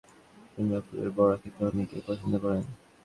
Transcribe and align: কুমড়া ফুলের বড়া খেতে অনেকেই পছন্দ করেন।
কুমড়া 0.53 0.79
ফুলের 0.85 1.09
বড়া 1.17 1.35
খেতে 1.41 1.61
অনেকেই 1.69 2.05
পছন্দ 2.07 2.33
করেন। 2.43 2.63